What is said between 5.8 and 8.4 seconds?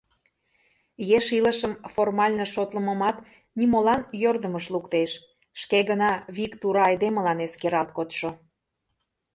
гына вик тура айдемылан эскералт кодшо.